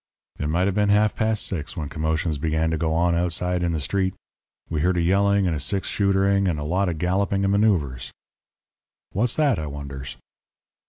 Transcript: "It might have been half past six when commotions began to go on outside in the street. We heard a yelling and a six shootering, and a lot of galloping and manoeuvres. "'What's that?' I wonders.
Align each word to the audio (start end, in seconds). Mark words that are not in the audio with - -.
"It 0.39 0.47
might 0.49 0.65
have 0.65 0.73
been 0.73 0.89
half 0.89 1.15
past 1.15 1.45
six 1.45 1.77
when 1.77 1.87
commotions 1.87 2.39
began 2.39 2.71
to 2.71 2.77
go 2.79 2.91
on 2.95 3.13
outside 3.13 3.61
in 3.61 3.71
the 3.71 3.79
street. 3.79 4.15
We 4.67 4.81
heard 4.81 4.97
a 4.97 5.01
yelling 5.03 5.45
and 5.45 5.55
a 5.55 5.59
six 5.59 5.91
shootering, 5.91 6.49
and 6.49 6.57
a 6.59 6.63
lot 6.63 6.89
of 6.89 6.97
galloping 6.97 7.43
and 7.45 7.51
manoeuvres. 7.51 8.11
"'What's 9.11 9.35
that?' 9.35 9.59
I 9.59 9.67
wonders. 9.67 10.17